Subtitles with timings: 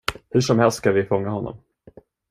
[0.31, 1.57] Hursomhelst ska vi fånga honom.